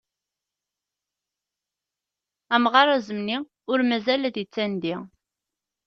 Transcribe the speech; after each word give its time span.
Amɣar 2.55 2.87
azemni 2.95 3.37
ur 3.71 3.79
mazal 3.89 4.21
ad 4.27 4.35
ittandi. 4.43 4.95